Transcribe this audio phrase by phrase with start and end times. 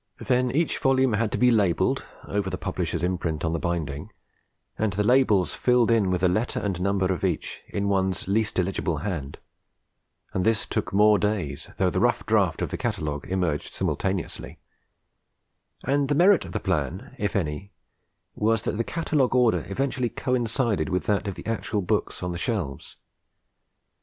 [0.17, 4.09] Then each volume had to be labelled (over the publishers' imprint on the binding)
[4.75, 8.57] and the labels filled in with the letter and number of each in one's least
[8.57, 9.37] illegible hand;
[10.33, 14.57] and this took more days, though the rough draft of the catalogue emerged simultaneously;
[15.83, 17.71] and the merit of the plan, if any,
[18.33, 22.39] was that the catalogue order eventually coincided with that of the actual books on the
[22.39, 22.97] shelves.